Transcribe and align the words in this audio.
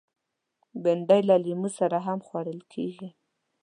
بېنډۍ 0.83 1.21
له 1.29 1.35
لیمو 1.43 1.69
سره 1.79 1.97
هم 2.05 2.19
خوړل 2.27 2.59
کېږي 2.73 3.09